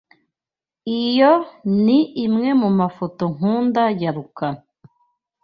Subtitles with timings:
[1.01, 1.33] Iyo
[1.83, 4.59] ni imwe mu mafoto nkunda ya Rukara.